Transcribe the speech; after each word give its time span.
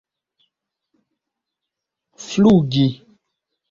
flugi 2.25 2.87